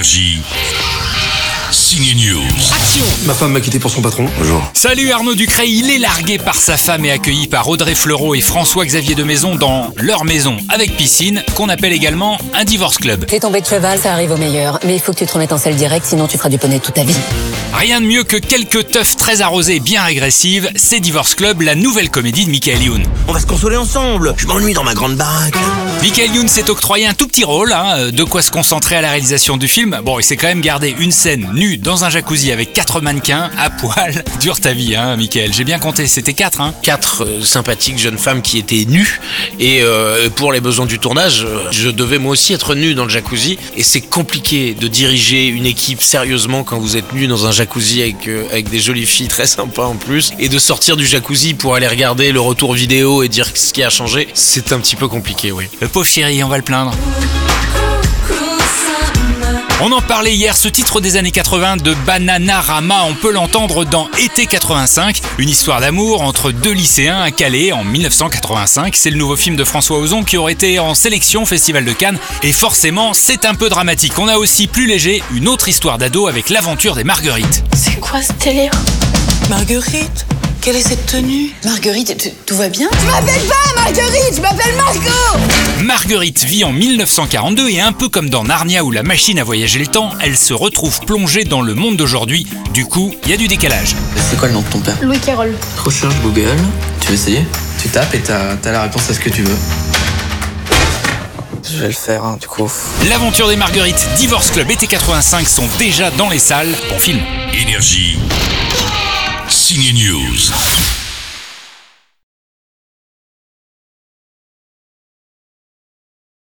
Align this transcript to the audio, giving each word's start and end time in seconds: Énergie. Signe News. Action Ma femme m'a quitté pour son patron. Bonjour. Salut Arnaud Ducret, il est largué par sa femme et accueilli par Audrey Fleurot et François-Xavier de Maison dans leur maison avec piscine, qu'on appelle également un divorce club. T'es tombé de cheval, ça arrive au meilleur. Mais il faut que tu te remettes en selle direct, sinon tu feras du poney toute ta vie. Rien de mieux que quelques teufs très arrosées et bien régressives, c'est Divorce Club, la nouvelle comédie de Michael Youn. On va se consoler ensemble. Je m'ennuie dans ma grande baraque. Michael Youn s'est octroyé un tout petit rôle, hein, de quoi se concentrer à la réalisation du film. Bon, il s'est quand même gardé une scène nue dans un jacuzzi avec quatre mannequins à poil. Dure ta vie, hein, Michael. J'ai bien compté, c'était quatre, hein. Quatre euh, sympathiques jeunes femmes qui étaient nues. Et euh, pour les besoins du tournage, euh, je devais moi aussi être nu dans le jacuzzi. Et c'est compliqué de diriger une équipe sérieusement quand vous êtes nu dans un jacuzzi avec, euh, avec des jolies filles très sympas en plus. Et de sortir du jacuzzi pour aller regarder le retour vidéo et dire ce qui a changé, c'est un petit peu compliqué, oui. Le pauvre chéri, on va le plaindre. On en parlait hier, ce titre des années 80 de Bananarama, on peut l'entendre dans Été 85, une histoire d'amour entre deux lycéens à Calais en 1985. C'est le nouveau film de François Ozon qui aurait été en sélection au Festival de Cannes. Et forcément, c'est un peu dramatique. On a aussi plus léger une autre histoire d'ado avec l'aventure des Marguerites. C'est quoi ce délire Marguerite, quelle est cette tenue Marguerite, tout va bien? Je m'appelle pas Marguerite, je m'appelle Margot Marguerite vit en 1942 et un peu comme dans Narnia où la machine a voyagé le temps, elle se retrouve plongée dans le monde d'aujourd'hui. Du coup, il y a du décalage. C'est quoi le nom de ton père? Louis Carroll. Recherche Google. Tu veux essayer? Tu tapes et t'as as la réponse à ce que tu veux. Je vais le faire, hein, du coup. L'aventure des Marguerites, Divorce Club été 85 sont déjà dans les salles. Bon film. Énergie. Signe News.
Énergie. 0.00 0.40
Signe 1.90 2.14
News. 2.14 2.46
Action 2.72 3.04
Ma 3.24 3.34
femme 3.34 3.50
m'a 3.50 3.60
quitté 3.60 3.80
pour 3.80 3.90
son 3.90 4.00
patron. 4.00 4.28
Bonjour. 4.38 4.62
Salut 4.74 5.10
Arnaud 5.10 5.34
Ducret, 5.34 5.68
il 5.68 5.90
est 5.90 5.98
largué 5.98 6.38
par 6.38 6.54
sa 6.54 6.76
femme 6.76 7.04
et 7.04 7.10
accueilli 7.10 7.48
par 7.48 7.68
Audrey 7.68 7.96
Fleurot 7.96 8.36
et 8.36 8.40
François-Xavier 8.40 9.16
de 9.16 9.24
Maison 9.24 9.56
dans 9.56 9.90
leur 9.96 10.24
maison 10.24 10.56
avec 10.68 10.96
piscine, 10.96 11.42
qu'on 11.56 11.68
appelle 11.68 11.92
également 11.92 12.38
un 12.54 12.62
divorce 12.62 12.98
club. 12.98 13.26
T'es 13.26 13.40
tombé 13.40 13.60
de 13.60 13.66
cheval, 13.66 13.98
ça 13.98 14.12
arrive 14.12 14.30
au 14.30 14.36
meilleur. 14.36 14.78
Mais 14.84 14.94
il 14.94 15.00
faut 15.00 15.12
que 15.12 15.18
tu 15.18 15.26
te 15.26 15.32
remettes 15.32 15.52
en 15.52 15.58
selle 15.58 15.74
direct, 15.74 16.06
sinon 16.06 16.28
tu 16.28 16.38
feras 16.38 16.48
du 16.48 16.58
poney 16.58 16.78
toute 16.78 16.94
ta 16.94 17.02
vie. 17.02 17.16
Rien 17.72 18.00
de 18.00 18.06
mieux 18.06 18.22
que 18.22 18.36
quelques 18.36 18.90
teufs 18.90 19.16
très 19.16 19.40
arrosées 19.40 19.76
et 19.76 19.80
bien 19.80 20.02
régressives, 20.02 20.70
c'est 20.76 21.00
Divorce 21.00 21.34
Club, 21.34 21.60
la 21.62 21.74
nouvelle 21.74 22.10
comédie 22.10 22.44
de 22.44 22.50
Michael 22.50 22.82
Youn. 22.82 23.02
On 23.26 23.32
va 23.32 23.40
se 23.40 23.46
consoler 23.46 23.76
ensemble. 23.76 24.34
Je 24.36 24.46
m'ennuie 24.46 24.74
dans 24.74 24.84
ma 24.84 24.94
grande 24.94 25.16
baraque. 25.16 25.54
Michael 26.02 26.34
Youn 26.34 26.48
s'est 26.48 26.70
octroyé 26.70 27.06
un 27.06 27.14
tout 27.14 27.26
petit 27.26 27.44
rôle, 27.44 27.72
hein, 27.72 28.10
de 28.10 28.24
quoi 28.24 28.42
se 28.42 28.50
concentrer 28.50 28.96
à 28.96 29.00
la 29.00 29.10
réalisation 29.10 29.56
du 29.56 29.68
film. 29.68 30.00
Bon, 30.04 30.18
il 30.18 30.24
s'est 30.24 30.36
quand 30.36 30.48
même 30.48 30.60
gardé 30.60 30.94
une 30.98 31.12
scène 31.12 31.48
nue 31.54 31.79
dans 31.80 32.04
un 32.04 32.10
jacuzzi 32.10 32.52
avec 32.52 32.72
quatre 32.72 33.00
mannequins 33.00 33.50
à 33.58 33.70
poil. 33.70 34.24
Dure 34.40 34.60
ta 34.60 34.72
vie, 34.72 34.94
hein, 34.96 35.16
Michael. 35.16 35.52
J'ai 35.52 35.64
bien 35.64 35.78
compté, 35.78 36.06
c'était 36.06 36.34
quatre, 36.34 36.60
hein. 36.60 36.74
Quatre 36.82 37.24
euh, 37.24 37.42
sympathiques 37.42 37.98
jeunes 37.98 38.18
femmes 38.18 38.42
qui 38.42 38.58
étaient 38.58 38.84
nues. 38.86 39.20
Et 39.58 39.80
euh, 39.82 40.28
pour 40.30 40.52
les 40.52 40.60
besoins 40.60 40.86
du 40.86 40.98
tournage, 40.98 41.44
euh, 41.44 41.68
je 41.70 41.88
devais 41.88 42.18
moi 42.18 42.32
aussi 42.32 42.52
être 42.52 42.74
nu 42.74 42.94
dans 42.94 43.04
le 43.04 43.10
jacuzzi. 43.10 43.58
Et 43.76 43.82
c'est 43.82 44.00
compliqué 44.00 44.74
de 44.74 44.88
diriger 44.88 45.46
une 45.46 45.66
équipe 45.66 46.02
sérieusement 46.02 46.64
quand 46.64 46.78
vous 46.78 46.96
êtes 46.96 47.12
nu 47.12 47.26
dans 47.26 47.46
un 47.46 47.52
jacuzzi 47.52 48.02
avec, 48.02 48.28
euh, 48.28 48.46
avec 48.50 48.68
des 48.68 48.80
jolies 48.80 49.06
filles 49.06 49.28
très 49.28 49.46
sympas 49.46 49.86
en 49.86 49.96
plus. 49.96 50.32
Et 50.38 50.48
de 50.48 50.58
sortir 50.58 50.96
du 50.96 51.06
jacuzzi 51.06 51.54
pour 51.54 51.74
aller 51.74 51.88
regarder 51.88 52.32
le 52.32 52.40
retour 52.40 52.74
vidéo 52.74 53.22
et 53.22 53.28
dire 53.28 53.46
ce 53.54 53.72
qui 53.72 53.82
a 53.82 53.90
changé, 53.90 54.28
c'est 54.34 54.72
un 54.72 54.80
petit 54.80 54.96
peu 54.96 55.08
compliqué, 55.08 55.52
oui. 55.52 55.64
Le 55.80 55.88
pauvre 55.88 56.06
chéri, 56.06 56.42
on 56.44 56.48
va 56.48 56.56
le 56.56 56.62
plaindre. 56.62 56.92
On 59.82 59.92
en 59.92 60.02
parlait 60.02 60.34
hier, 60.34 60.58
ce 60.58 60.68
titre 60.68 61.00
des 61.00 61.16
années 61.16 61.30
80 61.30 61.78
de 61.78 61.94
Bananarama, 62.04 63.04
on 63.04 63.14
peut 63.14 63.32
l'entendre 63.32 63.86
dans 63.86 64.10
Été 64.18 64.44
85, 64.44 65.22
une 65.38 65.48
histoire 65.48 65.80
d'amour 65.80 66.20
entre 66.20 66.50
deux 66.50 66.72
lycéens 66.72 67.22
à 67.22 67.30
Calais 67.30 67.72
en 67.72 67.82
1985. 67.82 68.94
C'est 68.94 69.08
le 69.08 69.16
nouveau 69.16 69.36
film 69.36 69.56
de 69.56 69.64
François 69.64 69.98
Ozon 69.98 70.22
qui 70.22 70.36
aurait 70.36 70.52
été 70.52 70.78
en 70.78 70.94
sélection 70.94 71.44
au 71.44 71.46
Festival 71.46 71.86
de 71.86 71.92
Cannes. 71.94 72.18
Et 72.42 72.52
forcément, 72.52 73.14
c'est 73.14 73.46
un 73.46 73.54
peu 73.54 73.70
dramatique. 73.70 74.18
On 74.18 74.28
a 74.28 74.36
aussi 74.36 74.66
plus 74.66 74.86
léger 74.86 75.22
une 75.32 75.48
autre 75.48 75.70
histoire 75.70 75.96
d'ado 75.96 76.26
avec 76.26 76.50
l'aventure 76.50 76.94
des 76.94 77.04
Marguerites. 77.04 77.64
C'est 77.74 77.98
quoi 78.00 78.20
ce 78.20 78.34
délire 78.34 78.72
Marguerite, 79.48 80.26
quelle 80.60 80.76
est 80.76 80.86
cette 80.86 81.06
tenue 81.06 81.50
Marguerite, 81.64 82.34
tout 82.44 82.56
va 82.56 82.68
bien? 82.68 82.88
Je 83.00 83.06
m'appelle 83.06 83.40
pas 83.42 83.82
Marguerite, 83.82 84.36
je 84.36 84.40
m'appelle 84.42 84.74
Margot 84.76 85.84
Marguerite 85.84 86.44
vit 86.44 86.64
en 86.64 86.72
1942 86.72 87.70
et 87.70 87.80
un 87.80 87.92
peu 87.92 88.08
comme 88.08 88.28
dans 88.28 88.44
Narnia 88.44 88.84
où 88.84 88.90
la 88.90 89.02
machine 89.02 89.38
a 89.38 89.44
voyagé 89.44 89.78
le 89.78 89.86
temps, 89.86 90.10
elle 90.20 90.36
se 90.36 90.52
retrouve 90.52 91.00
plongée 91.00 91.44
dans 91.44 91.62
le 91.62 91.74
monde 91.74 91.96
d'aujourd'hui. 91.96 92.46
Du 92.74 92.84
coup, 92.84 93.14
il 93.24 93.30
y 93.30 93.32
a 93.32 93.36
du 93.36 93.48
décalage. 93.48 93.96
C'est 94.28 94.38
quoi 94.38 94.48
le 94.48 94.54
nom 94.54 94.60
de 94.60 94.66
ton 94.66 94.80
père? 94.80 94.96
Louis 95.02 95.18
Carroll. 95.18 95.54
Recherche 95.78 96.14
Google. 96.22 96.56
Tu 97.00 97.08
veux 97.08 97.14
essayer? 97.14 97.44
Tu 97.80 97.88
tapes 97.88 98.14
et 98.14 98.20
t'as 98.20 98.56
as 98.62 98.72
la 98.72 98.82
réponse 98.82 99.08
à 99.08 99.14
ce 99.14 99.20
que 99.20 99.30
tu 99.30 99.42
veux. 99.42 99.56
Je 101.72 101.78
vais 101.78 101.86
le 101.86 101.92
faire, 101.92 102.24
hein, 102.24 102.36
du 102.40 102.46
coup. 102.46 102.70
L'aventure 103.08 103.48
des 103.48 103.56
Marguerites, 103.56 104.08
Divorce 104.16 104.50
Club 104.50 104.70
été 104.70 104.86
85 104.86 105.48
sont 105.48 105.68
déjà 105.78 106.10
dans 106.10 106.28
les 106.28 106.38
salles. 106.38 106.74
Bon 106.90 106.98
film. 106.98 107.20
Énergie. 107.54 108.18
Signe 109.70 109.92
News. 109.92 110.99